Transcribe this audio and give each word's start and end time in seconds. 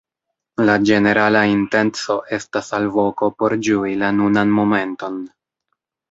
La 0.67 0.75
ĝenerala 0.89 1.41
intenco 1.49 2.15
estas 2.37 2.71
alvoko 2.77 3.29
por 3.41 3.55
ĝui 3.67 3.93
la 4.05 4.09
nunan 4.21 4.55
momenton. 4.61 5.21